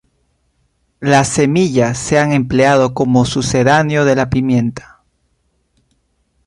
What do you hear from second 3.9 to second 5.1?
de la pimienta.